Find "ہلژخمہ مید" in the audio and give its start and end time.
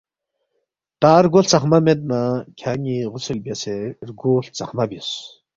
1.41-1.99